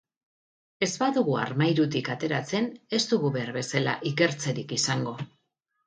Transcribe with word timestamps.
Ez 0.85 0.89
badugu 1.01 1.35
armairutik 1.41 2.11
ateratzen, 2.15 2.73
ez 2.99 3.03
dugu 3.15 3.33
behar 3.39 3.55
bezala 3.61 3.97
ikertzerik 4.15 4.79
izango. 4.81 5.19